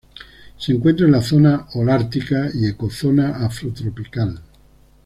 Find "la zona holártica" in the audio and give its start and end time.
1.11-2.49